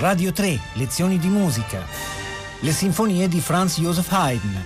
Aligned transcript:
Radio 0.00 0.32
3, 0.32 0.58
lezioni 0.76 1.18
di 1.18 1.28
musica. 1.28 1.84
Le 2.60 2.72
sinfonie 2.72 3.28
di 3.28 3.38
Franz 3.38 3.78
Joseph 3.78 4.10
Haydn. 4.10 4.64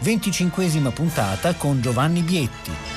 25 0.00 0.62
puntata 0.90 1.54
con 1.54 1.80
Giovanni 1.80 2.20
Bietti. 2.20 2.93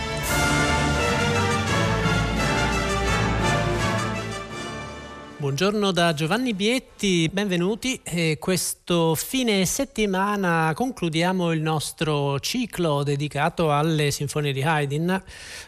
Buongiorno 5.47 5.93
da 5.93 6.13
Giovanni 6.13 6.53
Bietti, 6.53 7.29
benvenuti. 7.31 8.01
E 8.03 8.35
questo 8.37 9.15
fine 9.15 9.65
settimana 9.65 10.73
concludiamo 10.75 11.53
il 11.53 11.61
nostro 11.61 12.37
ciclo 12.41 13.01
dedicato 13.01 13.71
alle 13.71 14.11
sinfonie 14.11 14.51
di 14.51 14.61
Haydn, 14.61 15.09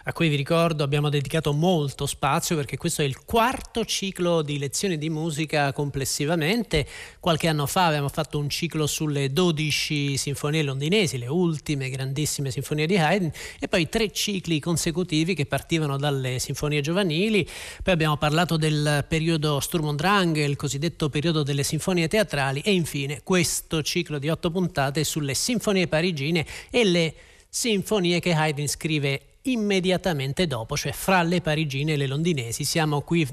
a 0.03 0.11
cui 0.11 0.27
vi 0.27 0.35
ricordo 0.35 0.83
abbiamo 0.83 1.07
dedicato 1.07 1.53
molto 1.53 2.07
spazio 2.07 2.57
perché 2.57 2.75
questo 2.75 3.03
è 3.03 3.05
il 3.05 3.23
quarto 3.23 3.85
ciclo 3.85 4.41
di 4.41 4.59
lezioni 4.59 4.97
di 4.97 5.09
musica 5.09 5.71
complessivamente. 5.71 6.85
Qualche 7.21 7.47
anno 7.47 7.65
fa 7.65 7.85
abbiamo 7.85 8.09
fatto 8.09 8.37
un 8.37 8.49
ciclo 8.49 8.85
sulle 8.85 9.31
12 9.31 10.17
sinfonie 10.17 10.61
londinesi, 10.61 11.17
le 11.17 11.27
ultime 11.27 11.89
grandissime 11.89 12.51
sinfonie 12.51 12.85
di 12.85 12.97
Haydn, 12.97 13.31
e 13.57 13.69
poi 13.69 13.87
tre 13.87 14.11
cicli 14.11 14.59
consecutivi 14.59 15.35
che 15.35 15.45
partivano 15.45 15.95
dalle 15.95 16.37
sinfonie 16.37 16.81
giovanili. 16.81 17.47
Poi 17.81 17.93
abbiamo 17.93 18.17
parlato 18.17 18.57
del 18.57 19.05
periodo 19.07 19.61
Sturm 19.69 19.85
und 19.85 19.99
Drang, 19.99 20.35
il 20.35 20.55
cosiddetto 20.55 21.09
periodo 21.09 21.43
delle 21.43 21.61
sinfonie 21.61 22.07
teatrali 22.07 22.59
e 22.61 22.71
infine 22.71 23.21
questo 23.21 23.83
ciclo 23.83 24.17
di 24.17 24.27
otto 24.27 24.49
puntate 24.49 25.03
sulle 25.03 25.35
sinfonie 25.35 25.87
parigine 25.87 26.43
e 26.71 26.83
le 26.83 27.13
sinfonie 27.47 28.19
che 28.19 28.33
Haydn 28.33 28.67
scrive 28.67 29.35
immediatamente 29.43 30.47
dopo, 30.47 30.75
cioè 30.75 30.91
fra 30.91 31.21
le 31.21 31.41
parigine 31.41 31.93
e 31.93 31.97
le 31.97 32.07
londinesi. 32.07 32.63
Siamo 32.63 33.01
qui 33.01 33.27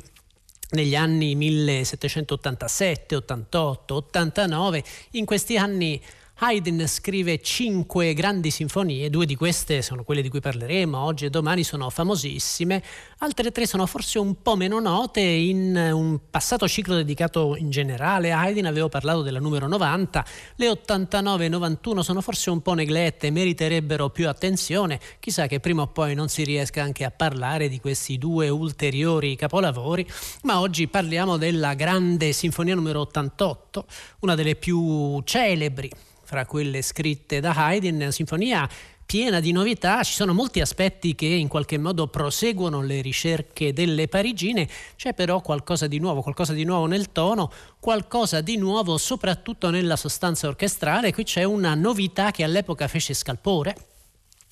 negli 0.73 0.95
anni 0.95 1.35
1787, 1.35 3.17
88, 3.17 3.95
89. 3.95 4.85
In 5.13 5.25
questi 5.25 5.57
anni 5.57 5.99
Haydn 6.39 6.87
scrive 6.87 7.41
cinque 7.41 8.13
grandi 8.13 8.51
sinfonie, 8.51 9.09
due 9.09 9.25
di 9.25 9.37
queste 9.37 9.81
sono 9.81 10.05
quelle 10.05 10.21
di 10.21 10.29
cui 10.29 10.41
parleremo 10.41 10.99
oggi 10.99 11.25
e 11.25 11.31
domani, 11.31 11.65
sono 11.65 11.89
famosissime, 11.89 12.83
altre 13.21 13.51
tre 13.51 13.67
sono 13.67 13.87
forse 13.87 14.19
un 14.19 14.43
po' 14.43 14.55
meno 14.55 14.79
note. 14.79 15.23
In 15.23 15.75
un 15.75 16.21
passato 16.29 16.69
ciclo 16.69 16.95
dedicato 16.95 17.57
in 17.57 17.71
generale 17.71 18.33
a 18.33 18.41
Haydn 18.41 18.67
avevo 18.67 18.91
parlato 18.91 19.23
della 19.23 19.39
numero 19.39 19.67
90, 19.67 20.27
le 20.57 20.69
89 20.69 21.47
e 21.47 21.49
91 21.49 22.03
sono 22.03 22.21
forse 22.21 22.51
un 22.51 22.61
po' 22.61 22.75
neglette, 22.75 23.31
meriterebbero 23.31 24.11
più 24.11 24.29
attenzione, 24.29 25.01
chissà 25.19 25.47
che 25.47 25.59
prima 25.59 25.81
o 25.81 25.87
poi 25.87 26.15
non 26.15 26.29
si 26.29 26.45
riesca 26.45 26.83
anche 26.83 27.05
a 27.05 27.11
parlare 27.11 27.71
di 27.71 27.81
questi 27.81 28.19
due 28.19 28.51
ulteriori 28.51 29.37
capolavori, 29.37 30.07
ma 30.43 30.61
oggi 30.61 30.87
parliamo 30.87 31.39
della 31.39 31.73
grande 31.73 32.33
sinfonia 32.33 32.75
numero 32.75 33.01
88, 33.01 33.87
una 34.21 34.35
delle 34.35 34.55
più 34.55 35.19
celebri 35.25 35.91
fra 36.27 36.45
quelle 36.45 36.83
scritte 36.83 37.39
da 37.39 37.55
Haydn, 37.55 37.95
una 37.95 38.11
sinfonia 38.11 38.69
piena 39.07 39.39
di 39.39 39.53
novità, 39.53 40.03
ci 40.03 40.13
sono 40.13 40.35
molti 40.35 40.61
aspetti 40.61 41.15
che 41.15 41.27
in 41.27 41.47
qualche 41.47 41.79
modo 41.79 42.09
proseguono 42.09 42.83
le 42.83 43.01
ricerche 43.01 43.73
delle 43.73 44.09
parigine, 44.09 44.69
c'è 44.97 45.15
però 45.15 45.41
qualcosa 45.41 45.87
di 45.87 46.01
nuovo, 46.01 46.23
qualcosa 46.23 46.53
di 46.53 46.65
nuovo 46.65 46.87
nel 46.87 47.13
tono, 47.13 47.53
qualcosa 47.79 48.41
di 48.41 48.57
nuovo 48.57 48.99
soprattutto 48.99 49.71
nella 49.71 49.95
sostanza 49.95 50.49
orchestrale, 50.49 51.13
qui 51.13 51.23
c'è 51.23 51.45
una 51.45 51.77
novità 51.77 52.33
che 52.33 52.43
all'epoca 52.43 52.89
fece 52.89 53.15
scalpore, 53.15 53.77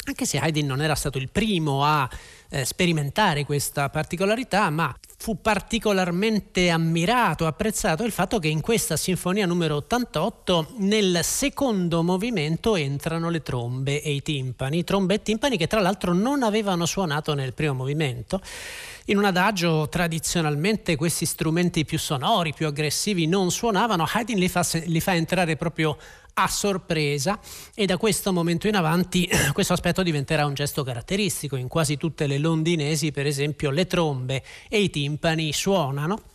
anche 0.05 0.27
se 0.27 0.39
Haydn 0.39 0.67
non 0.67 0.83
era 0.83 0.95
stato 0.95 1.19
il 1.19 1.29
primo 1.31 1.85
a 1.85 2.09
eh, 2.51 2.65
sperimentare 2.65 3.45
questa 3.45 3.89
particolarità, 3.89 4.71
ma 4.71 4.95
fu 5.17 5.41
particolarmente 5.41 6.69
ammirato, 6.69 7.47
apprezzato 7.47 8.05
il 8.05 8.13
fatto 8.13 8.39
che 8.39 8.49
in 8.49 8.61
questa 8.61 8.97
sinfonia 8.97 9.47
numero 9.47 9.77
88 9.77 10.75
nel 10.79 11.21
secondo 11.23 12.03
movimento 12.03 12.77
entrano 12.77 13.31
le 13.31 13.43
trombe 13.43 14.03
e 14.03 14.13
i 14.13 14.23
timpani, 14.23 14.85
trombe 14.85 15.15
e 15.15 15.23
timpani 15.23 15.57
che 15.57 15.67
tra 15.67 15.81
l'altro 15.81 16.13
non 16.13 16.43
avevano 16.43 16.85
suonato 16.85 17.35
nel 17.35 17.55
primo 17.55 17.75
movimento. 17.75 18.41
In 19.09 19.19
un 19.19 19.27
adagio 19.27 19.87
tradizionalmente 19.91 20.97
questi 20.97 21.27
strumenti 21.27 21.85
più 21.85 21.99
sonori, 21.99 22.55
più 22.55 22.67
aggressivi 22.67 23.27
non 23.27 23.51
suonavano, 23.51 24.09
Haydn 24.11 24.39
li 24.39 24.49
fa, 24.49 24.67
li 24.87 25.01
fa 25.01 25.15
entrare 25.15 25.57
proprio 25.57 25.99
a 26.33 26.49
sorpresa 26.49 27.39
e 27.75 27.85
da 27.85 27.99
questo 27.99 28.33
momento 28.33 28.67
in 28.67 28.77
avanti 28.77 29.29
questo 29.53 29.75
aspetto 29.75 30.03
diventerà 30.03 30.47
un 30.47 30.55
gesto 30.55 30.83
caratteristico. 30.85 31.57
In 31.57 31.69
quasi 31.69 31.99
tutte 31.99 32.27
le 32.27 32.39
londinesi, 32.39 33.13
per 33.13 33.27
esempio, 33.27 33.69
le 33.69 33.87
trombe 33.87 34.43
e 34.71 34.81
i 34.81 34.89
timpani 34.89 35.53
suonano 35.53 36.34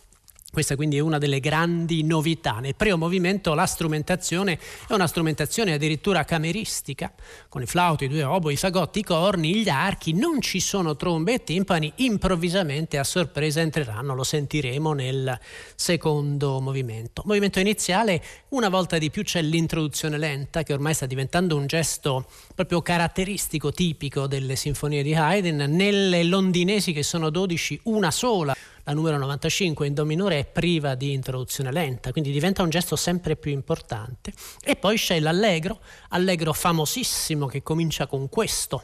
questa 0.50 0.74
quindi 0.74 0.96
è 0.96 1.00
una 1.00 1.18
delle 1.18 1.38
grandi 1.38 2.02
novità. 2.02 2.58
Nel 2.58 2.74
primo 2.74 2.96
movimento 2.96 3.54
la 3.54 3.66
strumentazione 3.66 4.58
è 4.88 4.92
una 4.92 5.06
strumentazione 5.06 5.72
addirittura 5.72 6.24
cameristica, 6.24 7.12
con 7.48 7.62
i 7.62 7.66
flauti, 7.66 8.04
i 8.04 8.08
due 8.08 8.24
oboi, 8.24 8.54
i 8.54 8.56
fagotti, 8.56 8.98
i 8.98 9.04
corni, 9.04 9.56
gli 9.56 9.68
archi, 9.68 10.12
non 10.12 10.40
ci 10.40 10.58
sono 10.58 10.96
trombe 10.96 11.34
e 11.34 11.44
timpani, 11.44 11.92
improvvisamente 11.96 12.98
a 12.98 13.04
sorpresa 13.04 13.60
entreranno, 13.60 14.14
lo 14.14 14.24
sentiremo 14.24 14.92
nel 14.92 15.38
secondo 15.76 16.60
movimento. 16.60 17.22
Movimento 17.26 17.60
iniziale, 17.60 18.22
una 18.48 18.68
volta 18.68 18.98
di 18.98 19.10
più 19.10 19.22
c'è 19.22 19.42
l'introduzione 19.42 20.18
lenta 20.18 20.64
che 20.64 20.72
ormai 20.72 20.94
sta 20.94 21.06
diventando 21.06 21.56
un 21.56 21.66
gesto 21.66 22.26
proprio 22.56 22.82
caratteristico, 22.82 23.70
tipico 23.70 24.26
delle 24.26 24.56
sinfonie 24.56 25.04
di 25.04 25.14
Haydn, 25.14 25.66
nelle 25.68 26.24
londinesi 26.24 26.92
che 26.92 27.04
sono 27.04 27.30
12, 27.30 27.80
una 27.84 28.10
sola 28.10 28.56
la 28.90 28.96
numero 28.96 29.18
95 29.18 29.86
in 29.86 29.94
Do 29.94 30.04
minore 30.04 30.40
è 30.40 30.44
priva 30.44 30.96
di 30.96 31.12
introduzione 31.12 31.70
lenta, 31.70 32.10
quindi 32.10 32.32
diventa 32.32 32.64
un 32.64 32.70
gesto 32.70 32.96
sempre 32.96 33.36
più 33.36 33.52
importante. 33.52 34.32
E 34.64 34.74
poi 34.74 34.96
c'è 34.96 35.20
l'allegro, 35.20 35.78
allegro 36.08 36.52
famosissimo 36.52 37.46
che 37.46 37.62
comincia 37.62 38.08
con 38.08 38.28
questo. 38.28 38.82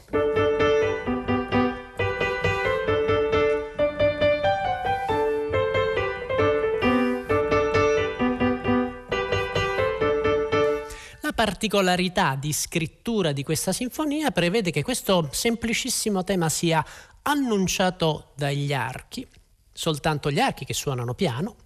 La 11.21 11.33
particolarità 11.34 12.37
di 12.37 12.53
scrittura 12.53 13.33
di 13.33 13.43
questa 13.43 13.72
sinfonia 13.72 14.31
prevede 14.31 14.71
che 14.71 14.84
questo 14.84 15.28
semplicissimo 15.33 16.22
tema 16.22 16.49
sia 16.49 16.84
annunciato 17.22 18.31
dagli 18.37 18.72
archi 18.72 19.27
soltanto 19.76 20.31
gli 20.31 20.41
archi 20.41 20.64
che 20.64 20.72
suonano 20.72 21.12
piano, 21.12 21.56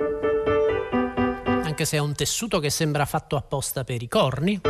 anche 1.46 1.84
se 1.84 1.96
è 1.96 2.00
un 2.00 2.12
tessuto 2.14 2.58
che 2.58 2.68
sembra 2.68 3.06
fatto 3.06 3.36
apposta 3.36 3.84
per 3.84 4.02
i 4.02 4.08
corni. 4.08 4.60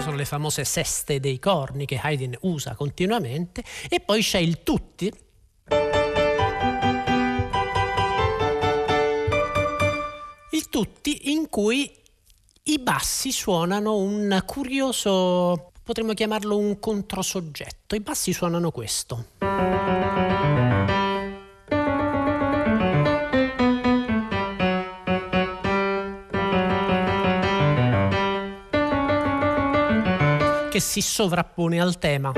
Sono 0.00 0.16
le 0.16 0.24
famose 0.24 0.64
seste 0.64 1.20
dei 1.20 1.38
corni 1.38 1.86
che 1.86 2.00
Haydn 2.02 2.36
usa 2.40 2.74
continuamente. 2.74 3.62
E 3.88 4.00
poi 4.00 4.20
c'è 4.20 4.38
il 4.38 4.62
tutti, 4.62 5.12
il 10.50 10.68
tutti 10.68 11.32
in 11.32 11.48
cui 11.48 11.92
i 12.64 12.78
bassi 12.78 13.30
suonano 13.30 13.96
un 13.96 14.42
curioso, 14.44 15.72
potremmo 15.82 16.14
chiamarlo 16.14 16.56
un 16.56 16.80
controsoggetto. 16.80 17.94
I 17.94 18.00
bassi 18.00 18.32
suonano 18.32 18.70
questo. 18.70 19.26
Che 30.78 30.80
si 30.80 31.00
sovrappone 31.00 31.80
al 31.80 31.98
tema. 31.98 32.32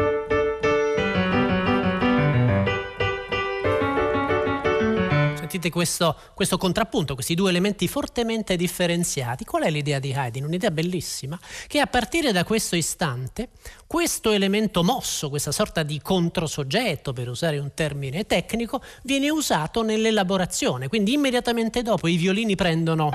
Sentite 5.34 5.68
questo, 5.68 6.16
questo, 6.32 6.56
contrappunto, 6.56 7.14
questi 7.14 7.34
due 7.34 7.50
elementi 7.50 7.86
fortemente 7.86 8.56
differenziati. 8.56 9.44
Qual 9.44 9.64
è 9.64 9.70
l'idea 9.70 9.98
di 9.98 10.14
Haydn? 10.14 10.44
Un'idea 10.44 10.70
bellissima, 10.70 11.38
che 11.66 11.80
a 11.80 11.86
partire 11.86 12.32
da 12.32 12.44
questo 12.44 12.76
istante, 12.76 13.48
questo 13.86 14.30
elemento 14.30 14.82
mosso, 14.82 15.28
questa 15.28 15.52
sorta 15.52 15.82
di 15.82 16.00
controsoggetto, 16.00 17.12
per 17.12 17.28
usare 17.28 17.58
un 17.58 17.72
termine 17.74 18.24
tecnico, 18.24 18.80
viene 19.02 19.28
usato 19.28 19.82
nell'elaborazione. 19.82 20.88
Quindi 20.88 21.12
immediatamente 21.12 21.82
dopo 21.82 22.06
i 22.06 22.16
violini 22.16 22.54
prendono 22.54 23.10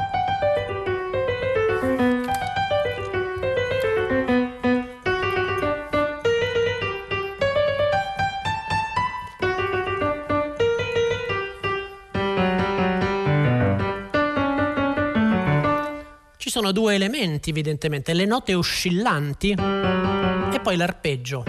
sono 16.65 16.71
due 16.71 16.95
elementi 16.95 17.51
evidentemente, 17.51 18.13
le 18.13 18.25
note 18.25 18.55
oscillanti 18.55 19.51
e 19.51 20.59
poi 20.63 20.75
l'arpeggio. 20.75 21.43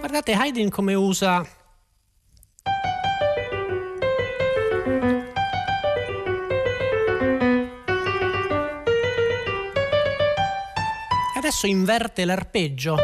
Guardate 0.00 0.32
Haydn 0.32 0.70
come 0.70 0.94
usa 0.94 1.46
Adesso 11.36 11.66
inverte 11.66 12.24
l'arpeggio. 12.24 12.96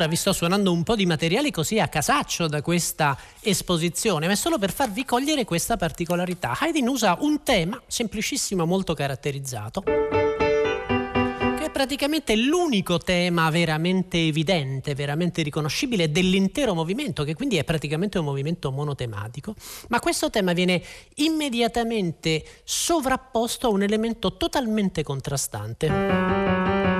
Ora 0.00 0.08
vi 0.08 0.16
sto 0.16 0.32
suonando 0.32 0.72
un 0.72 0.82
po' 0.82 0.96
di 0.96 1.04
materiali 1.04 1.50
così 1.50 1.78
a 1.78 1.86
casaccio 1.86 2.48
da 2.48 2.62
questa 2.62 3.18
esposizione, 3.42 4.24
ma 4.24 4.32
è 4.32 4.34
solo 4.34 4.56
per 4.56 4.72
farvi 4.72 5.04
cogliere 5.04 5.44
questa 5.44 5.76
particolarità. 5.76 6.56
Haydn 6.58 6.88
usa 6.88 7.18
un 7.20 7.42
tema 7.42 7.78
semplicissimo, 7.86 8.64
molto 8.64 8.94
caratterizzato, 8.94 9.82
praticamente 11.70 12.34
l'unico 12.34 12.96
tema 12.98 13.48
veramente 13.50 14.26
evidente, 14.26 14.94
veramente 14.94 15.42
riconoscibile 15.42 16.10
dell'intero 16.10 16.74
movimento, 16.74 17.22
che 17.22 17.34
quindi 17.34 17.58
è 17.58 17.64
praticamente 17.64 18.18
un 18.18 18.24
movimento 18.24 18.70
monotematico, 18.70 19.54
ma 19.88 20.00
questo 20.00 20.30
tema 20.30 20.54
viene 20.54 20.82
immediatamente 21.16 22.42
sovrapposto 22.64 23.66
a 23.66 23.70
un 23.70 23.82
elemento 23.82 24.36
totalmente 24.38 25.02
contrastante. 25.02 26.99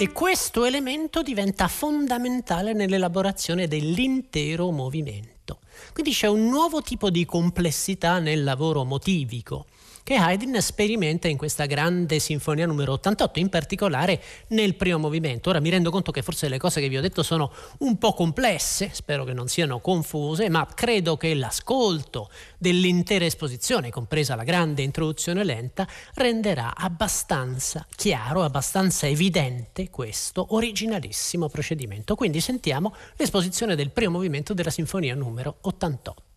E 0.00 0.12
questo 0.12 0.64
elemento 0.64 1.20
diventa 1.20 1.68
fondamentale 1.68 2.72
nell'elaborazione 2.72 3.68
dell'intero 3.68 4.70
movimento. 4.70 5.58
Quindi 5.92 6.12
c'è 6.12 6.26
un 6.26 6.48
nuovo 6.48 6.80
tipo 6.80 7.10
di 7.10 7.26
complessità 7.26 8.18
nel 8.18 8.42
lavoro 8.42 8.84
motivico 8.84 9.66
che 10.02 10.14
Haydn 10.14 10.60
sperimenta 10.60 11.28
in 11.28 11.36
questa 11.36 11.66
grande 11.66 12.18
sinfonia 12.18 12.66
numero 12.66 12.92
88, 12.94 13.38
in 13.38 13.48
particolare 13.48 14.22
nel 14.48 14.74
primo 14.74 14.98
movimento. 14.98 15.50
Ora 15.50 15.60
mi 15.60 15.70
rendo 15.70 15.90
conto 15.90 16.10
che 16.10 16.22
forse 16.22 16.48
le 16.48 16.58
cose 16.58 16.80
che 16.80 16.88
vi 16.88 16.96
ho 16.96 17.00
detto 17.00 17.22
sono 17.22 17.52
un 17.78 17.98
po' 17.98 18.12
complesse, 18.12 18.90
spero 18.92 19.24
che 19.24 19.32
non 19.32 19.48
siano 19.48 19.80
confuse, 19.80 20.48
ma 20.48 20.66
credo 20.74 21.16
che 21.16 21.34
l'ascolto 21.34 22.30
dell'intera 22.58 23.24
esposizione, 23.24 23.90
compresa 23.90 24.34
la 24.34 24.44
grande 24.44 24.82
introduzione 24.82 25.44
lenta, 25.44 25.86
renderà 26.14 26.74
abbastanza 26.76 27.86
chiaro, 27.94 28.42
abbastanza 28.42 29.06
evidente 29.06 29.90
questo 29.90 30.54
originalissimo 30.54 31.48
procedimento. 31.48 32.14
Quindi 32.14 32.40
sentiamo 32.40 32.94
l'esposizione 33.16 33.76
del 33.76 33.90
primo 33.90 34.12
movimento 34.12 34.54
della 34.54 34.70
sinfonia 34.70 35.14
numero 35.14 35.56
88. 35.62 36.29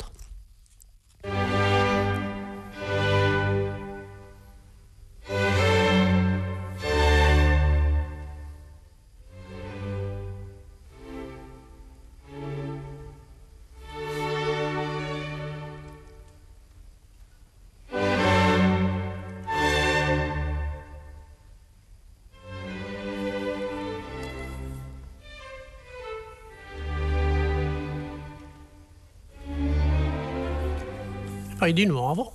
Poi 31.63 31.71
di 31.71 31.85
nuovo. 31.85 32.33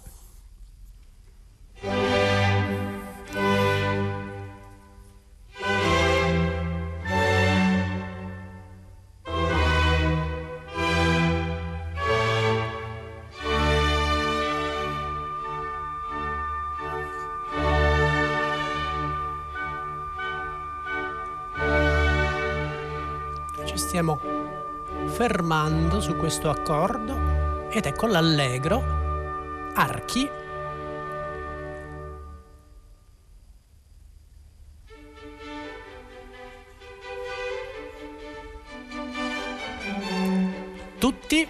Stiamo 23.74 24.20
fermando 25.06 26.00
su 26.00 26.14
questo 26.16 26.50
accordo 26.50 27.68
ed 27.70 27.86
ecco 27.86 28.06
l'allegro 28.06 28.97
archi. 29.78 30.28
Tutti 40.98 41.48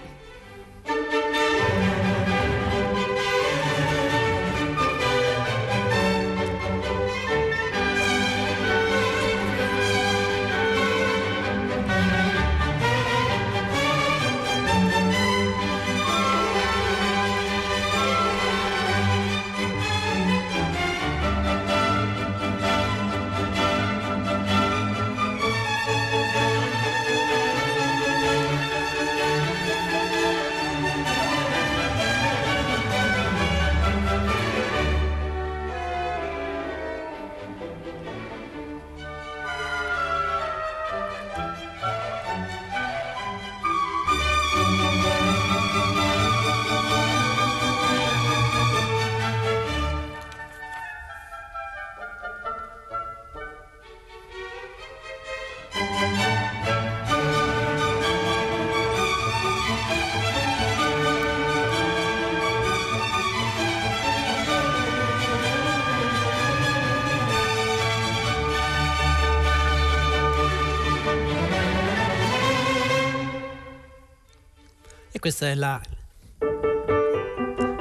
questa 75.29 75.51
è 75.51 75.55
la, 75.55 75.79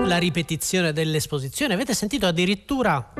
la 0.06 0.18
ripetizione 0.18 0.92
dell'esposizione. 0.92 1.75
Avete 1.75 1.94
sentito 1.94 2.27
addirittura 2.27 3.13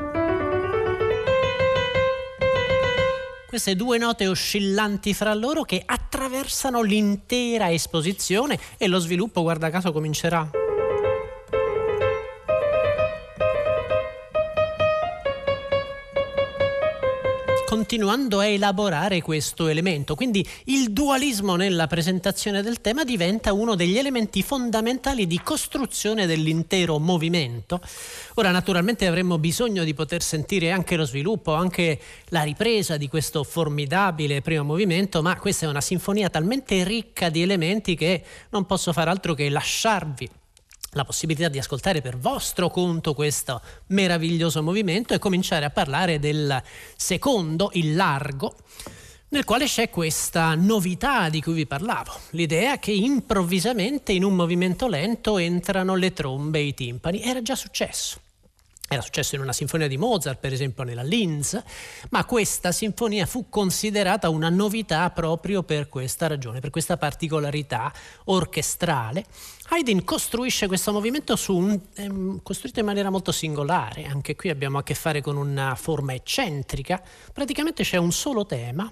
queste 3.48 3.74
due 3.74 3.96
note 3.96 4.26
oscillanti 4.26 5.14
fra 5.14 5.32
loro 5.32 5.62
che 5.62 5.82
attraversano 5.82 6.82
l'intera 6.82 7.72
esposizione 7.72 8.58
e 8.76 8.86
lo 8.86 8.98
sviluppo, 8.98 9.40
guarda 9.40 9.70
caso, 9.70 9.92
comincerà. 9.92 10.67
Continuando 17.68 18.38
a 18.38 18.46
elaborare 18.46 19.20
questo 19.20 19.66
elemento. 19.66 20.14
Quindi 20.14 20.42
il 20.64 20.90
dualismo 20.90 21.54
nella 21.54 21.86
presentazione 21.86 22.62
del 22.62 22.80
tema 22.80 23.04
diventa 23.04 23.52
uno 23.52 23.74
degli 23.74 23.98
elementi 23.98 24.42
fondamentali 24.42 25.26
di 25.26 25.38
costruzione 25.42 26.24
dell'intero 26.24 26.98
movimento. 26.98 27.82
Ora 28.36 28.52
naturalmente 28.52 29.06
avremmo 29.06 29.36
bisogno 29.36 29.84
di 29.84 29.92
poter 29.92 30.22
sentire 30.22 30.70
anche 30.70 30.96
lo 30.96 31.04
sviluppo, 31.04 31.52
anche 31.52 32.00
la 32.28 32.42
ripresa 32.42 32.96
di 32.96 33.06
questo 33.06 33.44
formidabile 33.44 34.40
primo 34.40 34.64
movimento, 34.64 35.20
ma 35.20 35.36
questa 35.36 35.66
è 35.66 35.68
una 35.68 35.82
sinfonia 35.82 36.30
talmente 36.30 36.82
ricca 36.84 37.28
di 37.28 37.42
elementi 37.42 37.94
che 37.96 38.24
non 38.48 38.64
posso 38.64 38.94
fare 38.94 39.10
altro 39.10 39.34
che 39.34 39.50
lasciarvi 39.50 40.26
la 40.92 41.04
possibilità 41.04 41.48
di 41.48 41.58
ascoltare 41.58 42.00
per 42.00 42.16
vostro 42.16 42.70
conto 42.70 43.14
questo 43.14 43.60
meraviglioso 43.88 44.62
movimento 44.62 45.14
e 45.14 45.18
cominciare 45.18 45.64
a 45.64 45.70
parlare 45.70 46.18
del 46.18 46.62
secondo, 46.96 47.70
il 47.74 47.94
largo, 47.94 48.54
nel 49.30 49.44
quale 49.44 49.66
c'è 49.66 49.90
questa 49.90 50.54
novità 50.54 51.28
di 51.28 51.42
cui 51.42 51.52
vi 51.52 51.66
parlavo, 51.66 52.12
l'idea 52.30 52.78
che 52.78 52.92
improvvisamente 52.92 54.12
in 54.12 54.24
un 54.24 54.34
movimento 54.34 54.88
lento 54.88 55.36
entrano 55.36 55.94
le 55.94 56.12
trombe 56.14 56.60
e 56.60 56.66
i 56.68 56.74
timpani. 56.74 57.22
Era 57.22 57.42
già 57.42 57.54
successo. 57.54 58.20
Era 58.88 59.02
successo 59.02 59.34
in 59.34 59.42
una 59.42 59.52
sinfonia 59.52 59.86
di 59.86 59.98
Mozart, 59.98 60.38
per 60.40 60.52
esempio 60.52 60.82
nella 60.82 61.02
Linz, 61.02 61.60
ma 62.08 62.24
questa 62.24 62.72
sinfonia 62.72 63.26
fu 63.26 63.50
considerata 63.50 64.30
una 64.30 64.48
novità 64.48 65.10
proprio 65.10 65.62
per 65.62 65.88
questa 65.90 66.26
ragione, 66.26 66.60
per 66.60 66.70
questa 66.70 66.96
particolarità 66.96 67.92
orchestrale. 68.24 69.26
Haydn 69.68 70.04
costruisce 70.04 70.66
questo 70.66 70.92
movimento 70.92 71.36
un, 71.48 71.78
ehm, 71.94 72.40
costruito 72.42 72.80
in 72.80 72.86
maniera 72.86 73.10
molto 73.10 73.30
singolare, 73.30 74.04
anche 74.04 74.34
qui 74.34 74.48
abbiamo 74.48 74.78
a 74.78 74.82
che 74.82 74.94
fare 74.94 75.20
con 75.20 75.36
una 75.36 75.74
forma 75.74 76.14
eccentrica, 76.14 77.02
praticamente 77.32 77.82
c'è 77.82 77.98
un 77.98 78.10
solo 78.10 78.46
tema, 78.46 78.90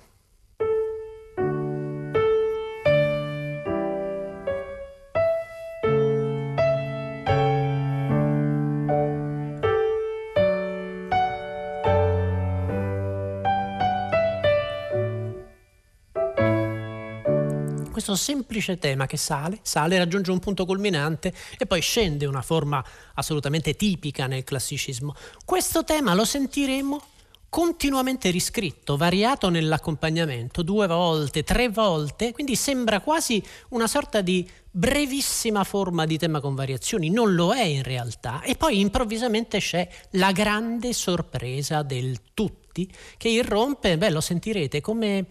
questo 18.07 18.15
semplice 18.15 18.79
tema 18.79 19.07
che 19.07 19.17
sale, 19.17 19.59
sale, 19.63 19.99
raggiunge 19.99 20.31
un 20.31 20.39
punto 20.39 20.65
culminante 20.65 21.35
e 21.59 21.67
poi 21.67 21.81
scende 21.81 22.25
una 22.25 22.41
forma 22.41 22.85
assolutamente 23.15 23.75
tipica 23.75 24.29
nel 24.29 24.45
classicismo. 24.45 25.13
Questo 25.45 25.83
tema 25.83 26.15
lo 26.15 26.25
sentiremo 26.25 27.03
continuamente 27.49 28.31
riscritto, 28.31 28.97
variato 28.97 29.49
nell'accompagnamento, 29.49 30.63
due 30.63 30.87
volte, 30.87 31.43
tre 31.43 31.69
volte, 31.69 32.33
quindi 32.33 32.55
sembra 32.55 33.01
quasi 33.01 33.43
una 33.71 33.89
sorta 33.89 34.21
di 34.21 34.49
brevissima 34.71 35.65
forma 35.65 36.07
di 36.07 36.17
tema 36.17 36.39
con 36.39 36.55
variazioni, 36.55 37.11
non 37.11 37.35
lo 37.35 37.53
è 37.55 37.63
in 37.63 37.83
realtà. 37.83 38.41
E 38.43 38.55
poi 38.55 38.79
improvvisamente 38.79 39.59
c'è 39.59 39.89
la 40.11 40.31
grande 40.31 40.93
sorpresa 40.93 41.83
del 41.83 42.21
tutti 42.35 42.89
che 43.17 43.29
irrompe, 43.29 43.99
beh 43.99 44.11
lo 44.11 44.21
sentirete 44.21 44.81
come 44.81 45.27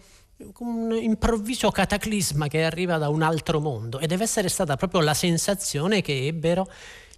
un 0.58 0.96
improvviso 1.00 1.70
cataclisma 1.70 2.48
che 2.48 2.64
arriva 2.64 2.98
da 2.98 3.08
un 3.08 3.22
altro 3.22 3.60
mondo. 3.60 3.98
E 3.98 4.06
deve 4.06 4.24
essere 4.24 4.48
stata 4.48 4.76
proprio 4.76 5.00
la 5.00 5.14
sensazione 5.14 6.02
che 6.02 6.26
ebbero 6.26 6.68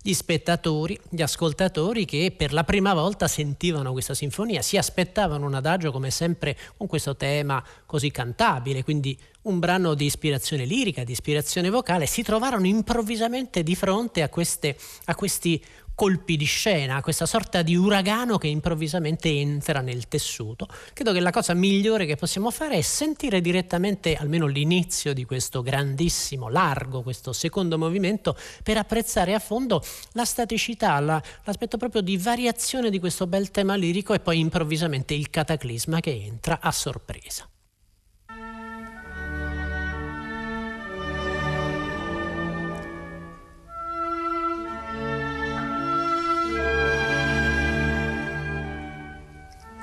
gli 0.01 0.13
spettatori, 0.15 0.99
gli 1.11 1.23
ascoltatori 1.23 2.05
che 2.05 2.33
per 2.37 2.53
la 2.53 2.63
prima 2.63 2.95
volta 2.95 3.27
sentivano 3.27 3.93
questa 3.93 4.15
sinfonia, 4.15 4.63
si 4.63 4.77
aspettavano 4.77 5.45
un 5.45 5.55
adagio 5.55 5.91
come 5.91 6.11
sempre 6.11 6.57
con 6.77 6.87
questo 6.87 7.17
tema 7.17 7.63
così 7.85 8.11
cantabile, 8.11 8.85
quindi 8.85 9.19
un 9.43 9.59
brano 9.59 9.95
di 9.95 10.05
ispirazione 10.05 10.65
lirica, 10.65 11.03
di 11.03 11.13
ispirazione 11.13 11.69
vocale, 11.69 12.07
si 12.07 12.23
trovarono 12.23 12.67
improvvisamente 12.67 13.63
di 13.63 13.75
fronte 13.75 14.23
a, 14.23 14.29
queste, 14.29 14.77
a 15.07 15.15
questi 15.15 15.63
colpi 15.99 16.37
di 16.37 16.45
scena, 16.45 17.01
questa 17.01 17.27
sorta 17.27 17.63
di 17.63 17.75
uragano 17.75 18.39
che 18.39 18.47
improvvisamente 18.47 19.29
entra 19.31 19.81
nel 19.81 20.07
tessuto. 20.07 20.69
Credo 20.93 21.13
che 21.13 21.19
la 21.19 21.33
cosa 21.33 21.55
migliore 21.55 22.07
che 22.07 22.15
possiamo 22.15 22.53
fare 22.53 22.77
è 22.77 22.83
sentire 22.83 23.41
direttamente 23.41 24.15
almeno 24.15 24.47
l'inizio 24.47 25.13
di 25.13 25.25
questo 25.25 25.61
grandissimo, 25.61 26.49
largo, 26.49 27.03
questo 27.03 27.33
secondo 27.33 27.79
movimento 27.79 28.37
per 28.63 28.77
apprezzare 28.77 29.35
a 29.35 29.41
fondo 29.41 29.83
la 30.13 30.25
staticità, 30.25 31.01
la, 31.01 31.21
l'aspetto 31.43 31.79
proprio 31.79 32.01
di 32.01 32.17
variazione 32.17 32.91
di 32.91 33.01
questo 33.01 33.27
bel 33.27 33.51
tema 33.51 33.75
lirico 33.75 34.15
e 34.15 34.21
poi 34.21 34.39
improvvisamente 34.39 35.15
il 35.15 35.31
cataclisma 35.31 35.99
che 35.99 36.13
entra 36.13 36.61
a 36.63 36.71
sorpresa. 36.71 37.49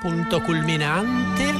Punto 0.06 0.40
culminante. 0.40 1.52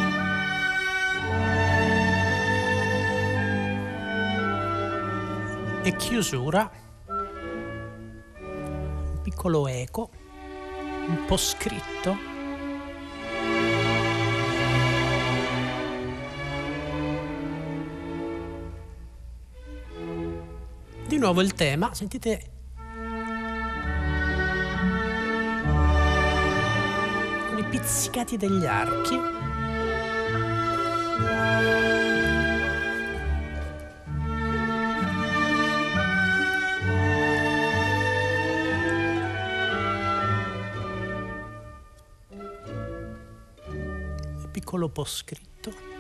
E 5.82 5.96
chiusura. 5.96 6.70
Un 7.08 9.20
piccolo 9.24 9.68
eco, 9.68 10.12
un 11.08 11.26
po' 11.26 11.38
scritto. 11.38 12.16
Di 21.08 21.18
nuovo 21.18 21.42
il 21.42 21.56
tema, 21.56 21.96
sentite 21.96 22.55
pizzicati 27.86 28.36
degli 28.36 28.66
archi. 28.66 29.16
Piccolo 44.52 44.90
po' 44.90 45.04
scritto. 45.04 45.95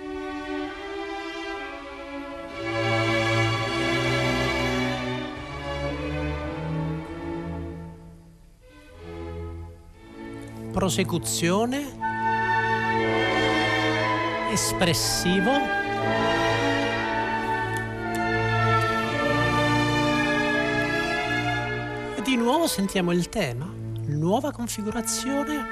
Prosecuzione, 10.76 11.86
espressivo. 14.52 15.52
E 22.18 22.22
di 22.24 22.36
nuovo 22.36 22.68
sentiamo 22.68 23.14
il 23.14 23.30
tema, 23.30 23.66
nuova 24.08 24.52
configurazione. 24.52 25.66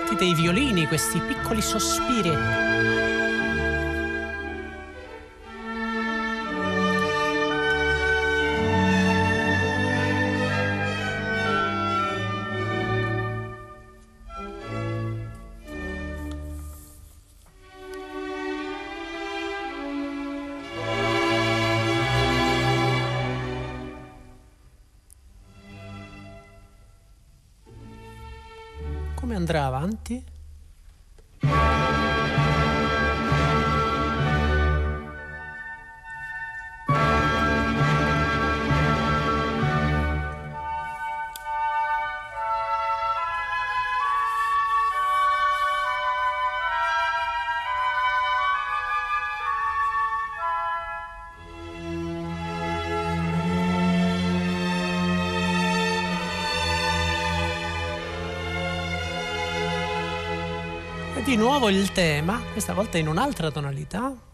Sentite 0.00 0.24
i 0.26 0.34
violini, 0.34 0.86
questi 0.86 1.18
piccoli 1.20 1.62
sospiri 1.62 3.31
andrà 29.42 29.66
avanti 29.66 30.24
nuovo 61.62 61.78
il 61.78 61.92
tema, 61.92 62.42
questa 62.50 62.72
volta 62.72 62.98
in 62.98 63.06
un'altra 63.06 63.52
tonalità, 63.52 64.31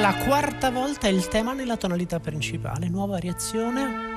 la 0.00 0.14
quarta 0.14 0.70
volta 0.70 1.08
il 1.08 1.26
tema 1.28 1.52
nella 1.52 1.76
tonalità 1.76 2.20
principale. 2.20 2.88
Nuova 2.88 3.14
variazione. 3.14 4.14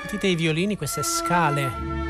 Sentite 0.00 0.26
i 0.26 0.34
violini, 0.34 0.76
queste 0.76 1.02
scale 1.02 2.05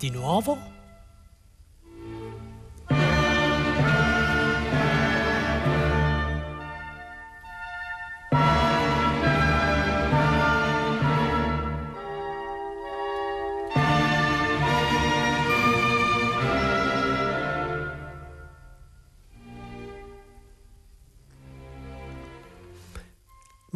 di 0.00 0.08
nuovo 0.08 0.79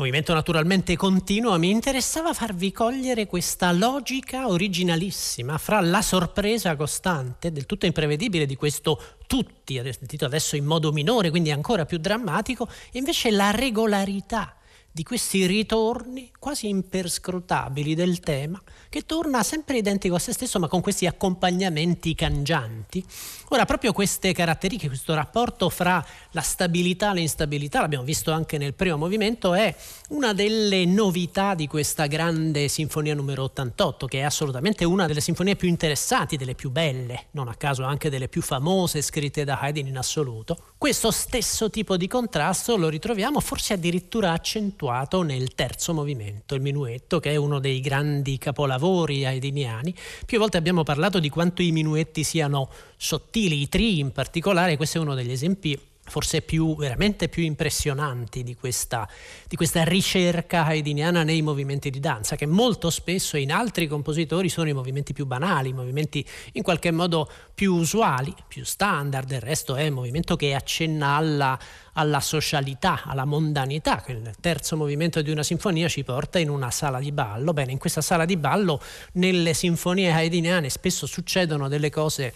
movimento 0.04 0.34
naturalmente 0.34 0.96
continuo, 0.96 1.58
mi 1.58 1.70
interessava 1.70 2.34
farvi 2.34 2.70
cogliere 2.73 3.26
questa 3.26 3.73
logica 3.73 4.49
originalissima 4.49 5.56
fra 5.56 5.80
la 5.80 6.02
sorpresa 6.02 6.76
costante, 6.76 7.50
del 7.50 7.64
tutto 7.64 7.87
imprevedibile 7.87 8.44
di 8.44 8.54
questo 8.54 9.00
tutti, 9.26 9.80
sentito 9.82 10.26
adesso 10.26 10.56
in 10.56 10.66
modo 10.66 10.92
minore, 10.92 11.30
quindi 11.30 11.50
ancora 11.50 11.87
più 11.87 11.96
drammatico, 11.96 12.68
e 12.92 12.99
invece 12.99 13.30
la 13.30 13.50
regolarità 13.50 14.54
di 14.95 15.03
questi 15.03 15.45
ritorni 15.47 16.31
quasi 16.39 16.69
imperscrutabili 16.69 17.97
del 17.97 18.21
tema, 18.21 18.63
che 18.89 19.05
torna 19.05 19.43
sempre 19.43 19.79
identico 19.79 20.15
a 20.15 20.21
se 20.21 20.33
stesso, 20.33 20.61
ma 20.61 20.69
con 20.69 20.83
questi 20.83 21.05
accompagnamenti 21.07 22.15
cangianti. 22.15 23.05
Ora, 23.49 23.65
proprio 23.65 23.93
queste 23.93 24.33
caratteristiche, 24.33 24.87
questo 24.87 25.15
rapporto 25.15 25.69
fra 25.69 26.05
la 26.31 26.41
stabilità 26.43 27.11
e 27.11 27.15
l'instabilità, 27.15 27.81
l'abbiamo 27.81 28.05
visto 28.05 28.31
anche 28.31 28.57
nel 28.57 28.75
primo 28.75 28.97
movimento, 28.97 29.53
è 29.53 29.75
una 30.11 30.33
delle 30.33 30.85
novità 30.85 31.55
di 31.57 31.67
questa 31.67 32.07
grande 32.07 32.69
sinfonia 32.69 33.17
numero 33.17 33.43
88, 33.45 34.07
che 34.07 34.21
è 34.21 34.23
assolutamente 34.23 34.85
una 34.85 35.07
delle 35.07 35.21
sinfonie 35.21 35.57
più 35.57 35.67
interessanti, 35.67 36.37
delle 36.37 36.55
più 36.55 36.71
belle, 36.71 37.27
non 37.33 37.49
a 37.49 37.57
caso 37.57 37.83
anche 37.83 38.11
delle 38.11 38.29
più 38.29 38.43
famose 38.43 39.03
scritte 39.03 39.43
da 39.43 39.59
Haydn 39.59 39.89
in 39.89 39.99
assoluto. 39.99 40.57
Questo 40.79 41.11
stesso 41.11 41.69
tipo 41.69 41.97
di 41.97 42.07
contrasto 42.07 42.77
lo 42.77 42.89
ritroviamo 42.89 43.41
forse 43.41 43.73
addirittura 43.73 44.31
accentuato 44.31 44.83
nel 45.23 45.55
terzo 45.55 45.95
movimento, 45.95 46.55
il 46.55 46.61
minuetto, 46.61 47.21
che 47.21 47.31
è 47.31 47.37
uno 47.37 47.59
dei 47.59 47.81
grandi 47.81 48.38
capolavori 48.38 49.25
haydniani. 49.25 49.95
Più 50.26 50.38
volte 50.38 50.57
abbiamo 50.57 50.83
parlato 50.83 51.19
di 51.21 51.29
quanto 51.29 51.62
i 51.62 51.73
minuetti 51.73 52.23
siano 52.23 52.69
sottili, 52.97 53.62
i 53.62 53.69
tri 53.69 53.99
in 53.99 54.12
particolare, 54.12 54.76
questo 54.76 54.99
è 54.99 55.00
uno 55.00 55.14
degli 55.14 55.33
esempi 55.33 55.79
forse 56.06 56.42
più, 56.42 56.76
veramente 56.76 57.28
più 57.28 57.42
impressionanti 57.42 58.42
di 58.42 58.54
questa, 58.54 59.08
di 59.49 59.56
questa 59.56 59.84
ricerca 59.84 60.64
haydniana 60.64 61.23
nei 61.23 61.42
movimenti 61.42 61.90
di 61.90 62.00
danza, 62.00 62.36
che 62.36 62.47
molto 62.47 62.90
spesso 62.90 63.36
in 63.36 63.50
altri 63.50 63.86
compositori 63.86 64.49
sono 64.49 64.69
i 64.69 64.73
movimenti 64.73 65.12
più 65.12 65.26
banali, 65.26 65.71
i 65.71 65.73
movimenti 65.73 66.25
in 66.52 66.62
qualche 66.62 66.90
modo 66.90 67.30
più 67.54 67.75
usuali, 67.75 68.34
più 68.47 68.64
standard, 68.64 69.26
del 69.26 69.40
resto 69.40 69.76
è 69.76 69.88
un 69.88 69.95
movimento 69.95 70.36
che 70.36 70.54
accenna 70.54 71.17
alla, 71.17 71.58
alla 71.95 72.21
socialità, 72.21 73.02
alla 73.04 73.25
mondanità, 73.25 74.02
che 74.02 74.12
il 74.12 74.30
terzo 74.40 74.76
movimento 74.76 75.23
di 75.23 75.30
una 75.30 75.43
sinfonia 75.43 75.88
ci 75.88 76.04
porta 76.04 76.38
in 76.38 76.50
una 76.50 76.71
sala 76.71 76.99
di 76.99 77.12
ballo. 77.12 77.52
Bene, 77.52 77.73
in 77.73 77.78
questa 77.78 78.02
sala 78.02 78.25
di 78.25 78.36
ballo 78.36 78.80
nelle 79.12 79.54
sinfonie 79.54 80.12
haydniane 80.12 80.69
spesso 80.69 81.06
succedono 81.06 81.69
delle 81.69 81.90
cose 81.90 82.34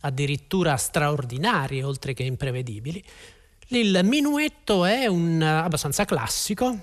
addirittura 0.00 0.76
straordinarie 0.76 1.82
oltre 1.82 2.12
che 2.12 2.22
imprevedibili. 2.22 3.02
Il 3.68 4.00
minuetto 4.04 4.84
è 4.84 5.06
un 5.06 5.42
abbastanza 5.42 6.04
classico. 6.04 6.78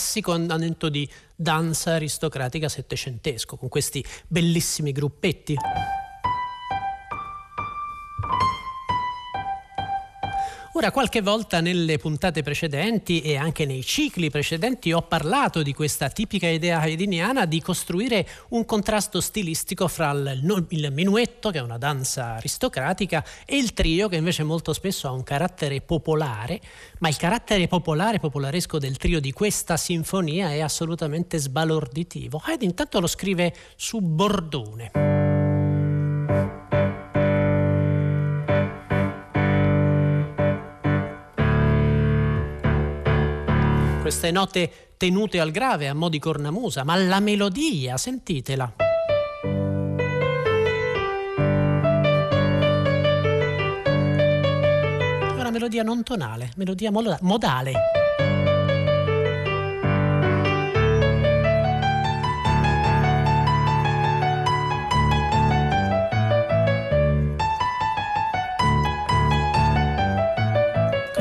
classico 0.00 0.32
andamento 0.32 0.88
di 0.88 1.08
danza 1.34 1.94
aristocratica 1.94 2.68
settecentesco, 2.68 3.56
con 3.56 3.68
questi 3.68 4.04
bellissimi 4.28 4.92
gruppetti. 4.92 5.56
Ora, 10.80 10.92
qualche 10.92 11.20
volta 11.20 11.60
nelle 11.60 11.98
puntate 11.98 12.42
precedenti 12.42 13.20
e 13.20 13.36
anche 13.36 13.66
nei 13.66 13.84
cicli 13.84 14.30
precedenti 14.30 14.92
ho 14.92 15.02
parlato 15.02 15.60
di 15.60 15.74
questa 15.74 16.08
tipica 16.08 16.48
idea 16.48 16.80
haydniana 16.80 17.44
di 17.44 17.60
costruire 17.60 18.26
un 18.48 18.64
contrasto 18.64 19.20
stilistico 19.20 19.88
fra 19.88 20.12
il, 20.12 20.66
il 20.70 20.90
minuetto, 20.90 21.50
che 21.50 21.58
è 21.58 21.60
una 21.60 21.76
danza 21.76 22.36
aristocratica, 22.36 23.22
e 23.44 23.58
il 23.58 23.74
trio, 23.74 24.08
che 24.08 24.16
invece 24.16 24.42
molto 24.42 24.72
spesso 24.72 25.06
ha 25.06 25.12
un 25.12 25.22
carattere 25.22 25.82
popolare, 25.82 26.58
ma 27.00 27.10
il 27.10 27.16
carattere 27.18 27.68
popolare, 27.68 28.18
popolaresco 28.18 28.78
del 28.78 28.96
trio 28.96 29.20
di 29.20 29.32
questa 29.32 29.76
sinfonia 29.76 30.50
è 30.50 30.60
assolutamente 30.60 31.36
sbalorditivo. 31.36 32.40
Haydn 32.42 32.64
intanto 32.64 33.00
lo 33.00 33.06
scrive 33.06 33.54
su 33.76 34.00
bordone. 34.00 35.29
Queste 44.20 44.38
note 44.38 44.70
tenute 44.98 45.40
al 45.40 45.50
grave 45.50 45.88
a 45.88 45.94
mo' 45.94 46.10
di 46.10 46.18
cornamusa, 46.18 46.84
ma 46.84 46.94
la 46.94 47.20
melodia, 47.20 47.96
sentitela. 47.96 48.70
È 55.22 55.40
una 55.40 55.50
melodia 55.50 55.82
non 55.82 56.02
tonale, 56.02 56.52
melodia 56.56 56.90
modale. 56.90 57.72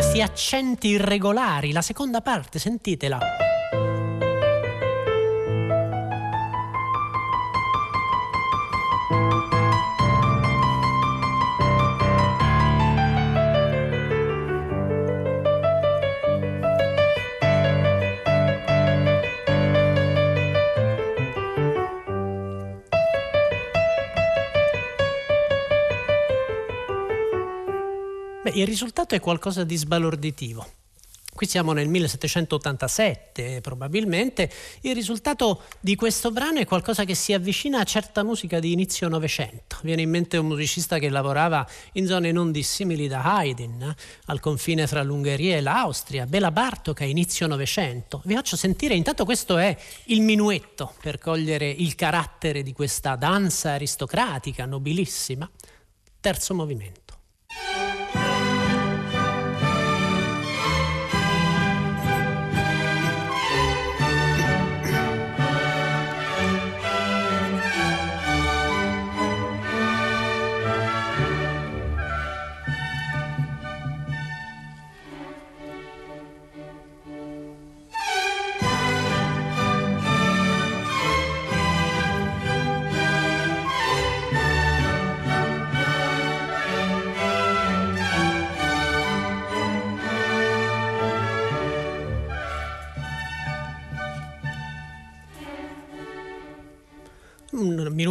Questi 0.10 0.24
accenti 0.24 0.88
irregolari, 0.88 1.72
la 1.72 1.84
seconda 1.84 2.22
parte, 2.22 2.58
sentitela. 2.58 3.20
Il 28.60 28.68
risultato 28.68 29.16
è 29.16 29.20
qualcosa 29.20 29.64
di 29.64 29.78
sbalorditivo. 29.78 30.68
Qui 31.34 31.48
siamo 31.48 31.72
nel 31.72 31.88
1787 31.88 33.62
probabilmente, 33.62 34.52
il 34.82 34.94
risultato 34.94 35.62
di 35.80 35.96
questo 35.96 36.32
brano 36.32 36.60
è 36.60 36.66
qualcosa 36.66 37.06
che 37.06 37.16
si 37.16 37.32
avvicina 37.32 37.80
a 37.80 37.86
certa 37.86 38.24
musica 38.24 38.60
di 38.60 38.74
inizio 38.74 39.08
Novecento. 39.08 39.78
Viene 39.84 40.02
in 40.02 40.10
mente 40.10 40.36
un 40.36 40.48
musicista 40.48 41.00
che 41.00 41.08
lavorava 41.08 41.66
in 41.94 42.08
zone 42.08 42.34
non 42.34 42.52
dissimili 42.52 43.08
da 43.08 43.24
Haydn, 43.24 43.96
al 44.26 44.42
confine 44.42 44.86
fra 44.86 45.02
l'Ungheria 45.02 45.56
e 45.56 45.62
l'Austria, 45.62 46.26
Bela 46.26 46.52
Bartok 46.52 47.00
a 47.02 47.06
inizio 47.06 47.48
Novecento. 47.48 48.22
Vi 48.26 48.34
faccio 48.34 48.58
sentire, 48.58 48.96
intanto 48.96 49.24
questo 49.24 49.58
è 49.58 49.78
il 50.06 50.20
minuetto 50.20 50.94
per 51.02 51.20
cogliere 51.20 51.70
il 51.70 51.96
carattere 51.96 52.64
di 52.64 52.74
questa 52.74 53.16
danza 53.16 53.72
aristocratica, 53.72 54.66
nobilissima. 54.66 55.50
Terzo 56.20 56.54
movimento. 56.54 57.08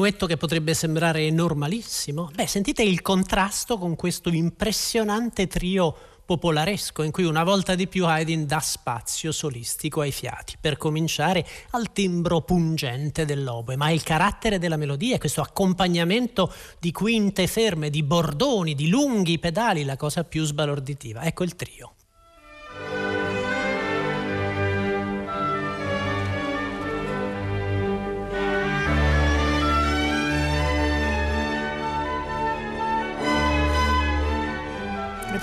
Un 0.08 0.14
minuetto 0.14 0.26
che 0.26 0.36
potrebbe 0.38 0.72
sembrare 0.72 1.30
normalissimo. 1.30 2.30
Beh, 2.34 2.46
sentite 2.46 2.82
il 2.82 3.02
contrasto 3.02 3.76
con 3.76 3.94
questo 3.94 4.30
impressionante 4.30 5.46
trio 5.46 5.94
popolaresco 6.24 7.02
in 7.02 7.10
cui 7.10 7.24
una 7.24 7.44
volta 7.44 7.74
di 7.74 7.86
più 7.88 8.06
Haydn 8.06 8.46
dà 8.46 8.60
spazio 8.60 9.32
solistico 9.32 10.00
ai 10.00 10.12
fiati, 10.12 10.56
per 10.58 10.78
cominciare 10.78 11.46
al 11.70 11.92
timbro 11.92 12.40
pungente 12.40 13.26
dell'oboe, 13.26 13.76
ma 13.76 13.90
il 13.90 14.02
carattere 14.02 14.58
della 14.58 14.76
melodia, 14.76 15.18
questo 15.18 15.42
accompagnamento 15.42 16.52
di 16.78 16.90
quinte 16.90 17.46
ferme, 17.46 17.90
di 17.90 18.02
bordoni, 18.02 18.74
di 18.74 18.88
lunghi 18.88 19.38
pedali, 19.38 19.84
la 19.84 19.96
cosa 19.96 20.24
più 20.24 20.44
sbalorditiva. 20.44 21.22
Ecco 21.22 21.44
il 21.44 21.54
trio. 21.54 21.92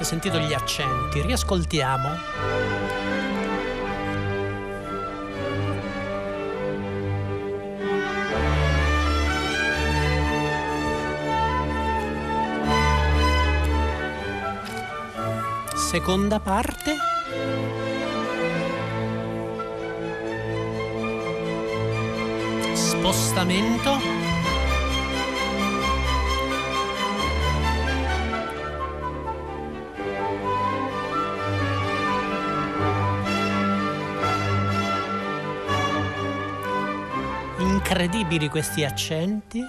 Sentito 0.06 0.38
gli 0.38 0.54
accenti, 0.54 1.20
riascoltiamo. 1.20 2.10
Seconda 15.74 16.40
parte. 16.40 16.98
Spostamento. 22.74 24.35
Incredibili 37.86 38.50
questi 38.50 38.84
accenti. 38.84 39.62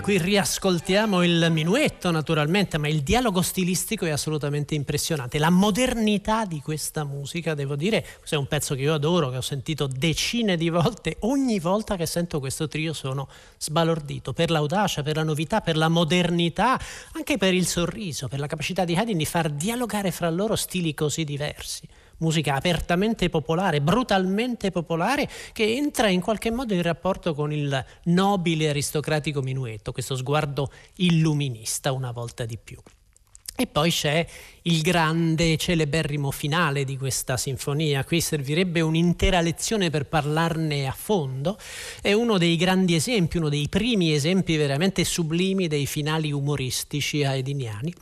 E 0.00 0.02
qui 0.02 0.16
riascoltiamo 0.16 1.22
il 1.22 1.48
minuetto 1.50 2.10
naturalmente, 2.10 2.78
ma 2.78 2.88
il 2.88 3.02
dialogo 3.02 3.42
stilistico 3.42 4.06
è 4.06 4.08
assolutamente 4.08 4.74
impressionante. 4.74 5.38
La 5.38 5.50
modernità 5.50 6.46
di 6.46 6.62
questa 6.62 7.04
musica, 7.04 7.52
devo 7.52 7.76
dire, 7.76 8.02
questo 8.16 8.36
è 8.36 8.38
un 8.38 8.46
pezzo 8.46 8.74
che 8.74 8.80
io 8.80 8.94
adoro, 8.94 9.28
che 9.28 9.36
ho 9.36 9.42
sentito 9.42 9.86
decine 9.86 10.56
di 10.56 10.70
volte. 10.70 11.18
Ogni 11.20 11.60
volta 11.60 11.96
che 11.96 12.06
sento 12.06 12.40
questo 12.40 12.66
trio 12.66 12.94
sono 12.94 13.28
sbalordito 13.58 14.32
per 14.32 14.50
l'audacia, 14.50 15.02
per 15.02 15.16
la 15.16 15.22
novità, 15.22 15.60
per 15.60 15.76
la 15.76 15.88
modernità, 15.88 16.80
anche 17.12 17.36
per 17.36 17.52
il 17.52 17.66
sorriso, 17.66 18.26
per 18.26 18.38
la 18.38 18.46
capacità 18.46 18.86
di 18.86 18.96
Haydn 18.96 19.18
di 19.18 19.26
far 19.26 19.50
dialogare 19.50 20.12
fra 20.12 20.30
loro 20.30 20.56
stili 20.56 20.94
così 20.94 21.24
diversi 21.24 21.86
musica 22.20 22.54
apertamente 22.54 23.28
popolare, 23.28 23.80
brutalmente 23.80 24.70
popolare, 24.70 25.28
che 25.52 25.74
entra 25.74 26.08
in 26.08 26.20
qualche 26.20 26.50
modo 26.50 26.72
in 26.74 26.82
rapporto 26.82 27.34
con 27.34 27.52
il 27.52 27.84
nobile 28.04 28.68
aristocratico 28.70 29.42
minuetto, 29.42 29.92
questo 29.92 30.16
sguardo 30.16 30.70
illuminista 30.96 31.92
una 31.92 32.12
volta 32.12 32.44
di 32.44 32.58
più. 32.62 32.78
E 33.60 33.66
poi 33.66 33.90
c'è 33.90 34.26
il 34.62 34.80
grande 34.80 35.58
celeberrimo 35.58 36.30
finale 36.30 36.82
di 36.84 36.96
questa 36.96 37.36
sinfonia. 37.36 38.04
Qui 38.04 38.18
servirebbe 38.22 38.80
un'intera 38.80 39.42
lezione 39.42 39.90
per 39.90 40.06
parlarne 40.06 40.86
a 40.86 40.92
fondo. 40.92 41.58
È 42.00 42.10
uno 42.14 42.38
dei 42.38 42.56
grandi 42.56 42.94
esempi, 42.94 43.36
uno 43.36 43.50
dei 43.50 43.68
primi 43.68 44.14
esempi 44.14 44.56
veramente 44.56 45.04
sublimi 45.04 45.68
dei 45.68 45.84
finali 45.84 46.32
umoristici 46.32 47.22
haydniani. 47.22 47.92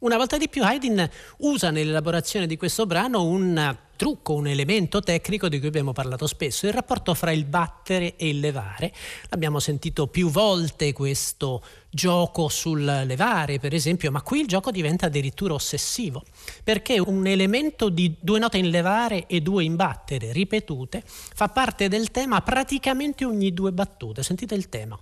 Una 0.00 0.16
volta 0.16 0.36
di 0.36 0.48
più 0.48 0.62
Haydn 0.62 1.08
usa 1.38 1.70
nell'elaborazione 1.70 2.46
di 2.46 2.56
questo 2.56 2.84
brano 2.84 3.24
un 3.24 3.76
trucco, 3.96 4.34
un 4.34 4.48
elemento 4.48 5.00
tecnico 5.00 5.48
di 5.48 5.58
cui 5.58 5.68
abbiamo 5.68 5.92
parlato 5.92 6.26
spesso, 6.26 6.66
il 6.66 6.72
rapporto 6.72 7.14
fra 7.14 7.30
il 7.30 7.44
battere 7.44 8.16
e 8.16 8.28
il 8.28 8.40
levare. 8.40 8.92
Abbiamo 9.30 9.60
sentito 9.60 10.06
più 10.08 10.28
volte 10.28 10.92
questo 10.92 11.62
gioco 11.88 12.48
sul 12.48 12.84
levare, 12.84 13.58
per 13.58 13.72
esempio, 13.72 14.10
ma 14.10 14.20
qui 14.20 14.40
il 14.40 14.46
gioco 14.46 14.70
diventa 14.70 15.06
addirittura 15.06 15.54
ossessivo, 15.54 16.22
perché 16.62 16.98
un 16.98 17.26
elemento 17.26 17.88
di 17.88 18.14
due 18.20 18.40
note 18.40 18.58
in 18.58 18.70
levare 18.70 19.26
e 19.26 19.40
due 19.40 19.64
in 19.64 19.76
battere 19.76 20.32
ripetute 20.32 21.02
fa 21.06 21.48
parte 21.48 21.88
del 21.88 22.10
tema 22.10 22.40
praticamente 22.42 23.24
ogni 23.24 23.54
due 23.54 23.72
battute. 23.72 24.22
Sentite 24.22 24.54
il 24.54 24.68
tema. 24.68 24.98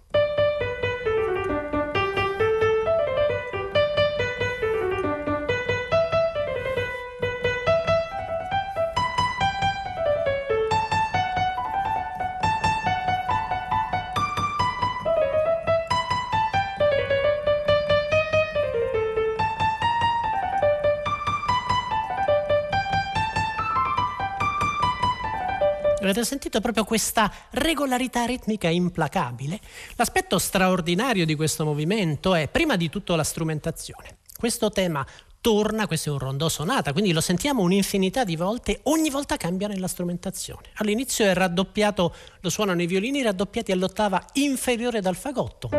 Avete 26.12 26.26
sentito 26.26 26.60
proprio 26.60 26.84
questa 26.84 27.32
regolarità 27.52 28.26
ritmica 28.26 28.68
implacabile? 28.68 29.58
L'aspetto 29.96 30.38
straordinario 30.38 31.24
di 31.24 31.34
questo 31.34 31.64
movimento 31.64 32.34
è 32.34 32.48
prima 32.48 32.76
di 32.76 32.90
tutto 32.90 33.16
la 33.16 33.24
strumentazione. 33.24 34.18
Questo 34.36 34.70
tema 34.70 35.06
torna, 35.40 35.86
questo 35.86 36.10
è 36.10 36.12
un 36.12 36.18
rondò 36.18 36.50
sonata, 36.50 36.92
quindi 36.92 37.12
lo 37.12 37.22
sentiamo 37.22 37.62
un'infinità 37.62 38.24
di 38.24 38.36
volte, 38.36 38.80
ogni 38.84 39.08
volta 39.08 39.38
cambia 39.38 39.68
nella 39.68 39.88
strumentazione. 39.88 40.68
All'inizio 40.74 41.24
è 41.24 41.32
raddoppiato, 41.32 42.14
lo 42.40 42.50
suonano 42.50 42.82
i 42.82 42.86
violini 42.86 43.22
raddoppiati 43.22 43.72
all'ottava 43.72 44.22
inferiore 44.34 45.00
dal 45.00 45.16
fagotto. 45.16 45.70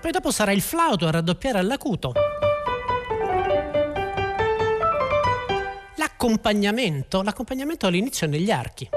Poi 0.00 0.10
dopo 0.10 0.30
sarà 0.30 0.52
il 0.52 0.62
flauto 0.62 1.06
a 1.06 1.10
raddoppiare 1.10 1.58
all'acuto. 1.58 2.14
L'accompagnamento, 6.24 7.20
l'accompagnamento 7.20 7.86
all'inizio 7.86 8.26
negli 8.26 8.50
archi. 8.50 8.88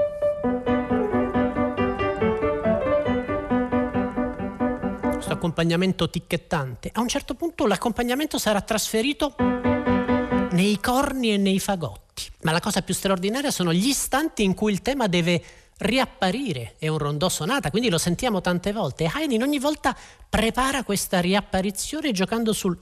Questo 5.12 5.32
accompagnamento 5.34 6.08
ticchettante. 6.08 6.90
A 6.90 7.02
un 7.02 7.08
certo 7.08 7.34
punto 7.34 7.66
l'accompagnamento 7.66 8.38
sarà 8.38 8.62
trasferito 8.62 9.34
nei 10.52 10.80
corni 10.80 11.34
e 11.34 11.36
nei 11.36 11.58
fagotti. 11.58 12.30
Ma 12.44 12.52
la 12.52 12.60
cosa 12.60 12.80
più 12.80 12.94
straordinaria 12.94 13.50
sono 13.50 13.74
gli 13.74 13.88
istanti 13.88 14.42
in 14.42 14.54
cui 14.54 14.72
il 14.72 14.80
tema 14.80 15.06
deve 15.06 15.42
riapparire. 15.80 16.76
È 16.78 16.88
un 16.88 16.96
rondò 16.96 17.28
sonata, 17.28 17.68
quindi 17.68 17.90
lo 17.90 17.98
sentiamo 17.98 18.40
tante 18.40 18.72
volte. 18.72 19.04
Haydn 19.04 19.42
ogni 19.42 19.58
volta 19.58 19.94
prepara 20.30 20.82
questa 20.82 21.20
riapparizione 21.20 22.10
giocando 22.10 22.54
sul 22.54 22.78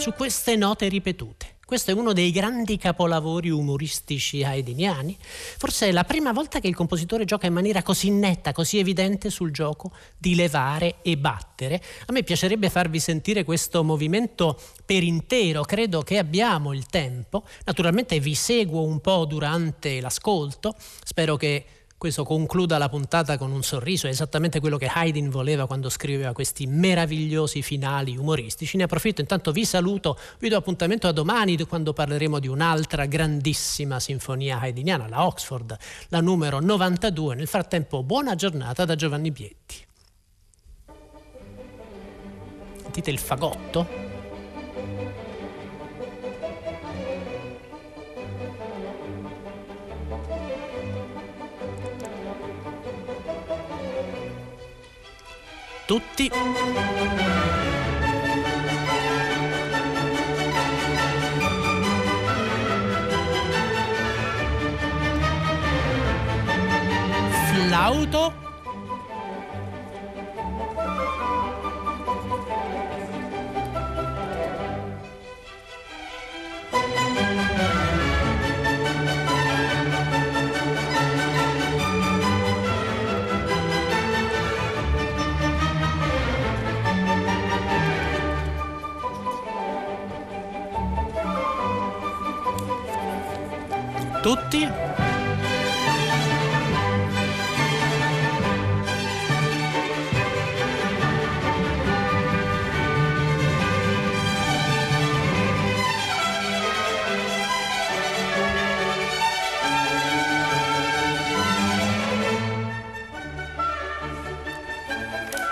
su 0.00 0.14
queste 0.14 0.56
note 0.56 0.88
ripetute. 0.88 1.56
Questo 1.66 1.90
è 1.90 1.94
uno 1.94 2.14
dei 2.14 2.30
grandi 2.30 2.78
capolavori 2.78 3.50
umoristici 3.50 4.42
haydniani. 4.42 5.14
Forse 5.58 5.88
è 5.88 5.92
la 5.92 6.04
prima 6.04 6.32
volta 6.32 6.58
che 6.58 6.68
il 6.68 6.74
compositore 6.74 7.26
gioca 7.26 7.46
in 7.46 7.52
maniera 7.52 7.82
così 7.82 8.08
netta, 8.08 8.52
così 8.52 8.78
evidente 8.78 9.28
sul 9.28 9.52
gioco 9.52 9.92
di 10.16 10.34
levare 10.34 11.02
e 11.02 11.18
battere. 11.18 11.82
A 12.06 12.12
me 12.12 12.22
piacerebbe 12.22 12.70
farvi 12.70 12.98
sentire 12.98 13.44
questo 13.44 13.84
movimento 13.84 14.58
per 14.86 15.02
intero, 15.02 15.64
credo 15.64 16.00
che 16.00 16.16
abbiamo 16.16 16.72
il 16.72 16.86
tempo. 16.86 17.44
Naturalmente 17.66 18.18
vi 18.20 18.34
seguo 18.34 18.82
un 18.82 19.00
po' 19.02 19.26
durante 19.26 20.00
l'ascolto, 20.00 20.74
spero 21.04 21.36
che 21.36 21.79
questo 22.00 22.24
concluda 22.24 22.78
la 22.78 22.88
puntata 22.88 23.36
con 23.36 23.52
un 23.52 23.62
sorriso, 23.62 24.06
è 24.06 24.10
esattamente 24.10 24.58
quello 24.58 24.78
che 24.78 24.86
Haydn 24.86 25.28
voleva 25.28 25.66
quando 25.66 25.90
scriveva 25.90 26.32
questi 26.32 26.66
meravigliosi 26.66 27.60
finali 27.60 28.16
umoristici. 28.16 28.78
Ne 28.78 28.84
approfitto, 28.84 29.20
intanto 29.20 29.52
vi 29.52 29.66
saluto, 29.66 30.16
vi 30.38 30.48
do 30.48 30.56
appuntamento 30.56 31.08
a 31.08 31.12
domani 31.12 31.58
quando 31.66 31.92
parleremo 31.92 32.38
di 32.38 32.48
un'altra 32.48 33.04
grandissima 33.04 34.00
sinfonia 34.00 34.58
haydniana, 34.60 35.08
la 35.08 35.26
Oxford, 35.26 35.76
la 36.08 36.22
numero 36.22 36.58
92. 36.58 37.34
Nel 37.34 37.46
frattempo, 37.46 38.02
buona 38.02 38.34
giornata 38.34 38.86
da 38.86 38.94
Giovanni 38.94 39.30
Bietti. 39.30 39.86
Sentite 42.80 43.10
il 43.10 43.18
fagotto? 43.18 44.09
Tutti. 55.90 56.30
Flauto. 67.48 68.49
Tutti. 94.20 94.68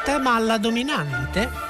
Tema 0.05 0.35
alla 0.35 0.59
dominante 0.59 1.68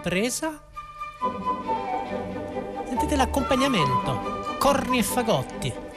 ripresa. 0.00 0.58
Sentite 2.88 3.16
l'accompagnamento, 3.16 4.56
corni 4.58 4.98
e 4.98 5.02
fagotti. 5.02 5.89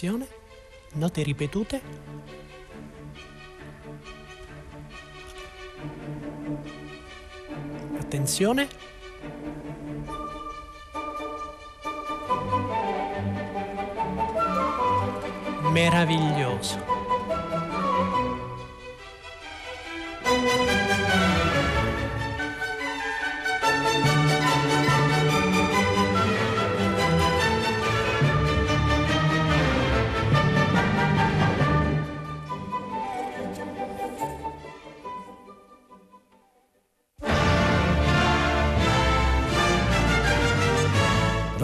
Sospensione, 0.00 0.26
note 0.94 1.22
ripetute. 1.22 1.82
Attenzione. 7.98 8.68
Meraviglioso. 15.70 16.89